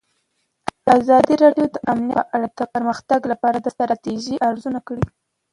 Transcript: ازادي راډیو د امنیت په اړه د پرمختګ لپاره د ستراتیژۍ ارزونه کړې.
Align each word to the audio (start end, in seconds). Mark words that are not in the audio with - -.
ازادي 0.97 1.35
راډیو 1.43 1.65
د 1.71 1.75
امنیت 1.91 2.23
په 2.29 2.33
اړه 2.35 2.47
د 2.59 2.61
پرمختګ 2.73 3.21
لپاره 3.31 3.57
د 3.59 3.67
ستراتیژۍ 3.75 4.35
ارزونه 4.49 4.79
کړې. 4.87 5.03